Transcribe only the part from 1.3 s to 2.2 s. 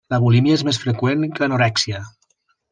que l'anorèxia.